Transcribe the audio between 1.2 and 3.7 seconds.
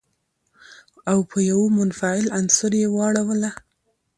په يوه منفعل عنصر يې واړوله.